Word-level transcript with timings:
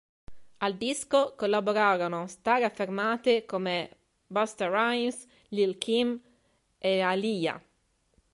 Al 0.65 0.77
disco 0.79 1.19
collaborano 1.35 2.25
star 2.25 2.63
affermate 2.63 3.45
come 3.45 3.73
Busta 4.25 4.65
Rhymes, 4.67 5.27
Lil 5.49 5.77
Kim 5.77 6.19
e 6.79 7.01
Aaliyah. 7.01 7.61